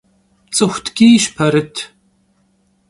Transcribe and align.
Ts'ıxu 0.53 0.79
tç'iyş 0.85 1.25
Perıt. 1.35 1.75